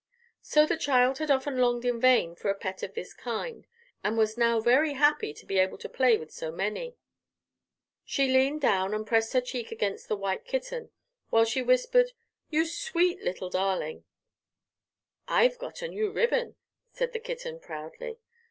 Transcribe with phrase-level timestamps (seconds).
[0.41, 3.67] So the child had often longed in vain for a pet of this kind,
[4.03, 6.95] and was now very happy to be able to play with so many.
[8.03, 10.89] She leaned down and pressed her cheek against the white kitten,
[11.29, 12.13] while she whispered:
[12.49, 14.03] "You sweet little darling!"
[15.27, 16.55] "I've got a new ribbon,"
[16.91, 18.17] said the kitten, proudly.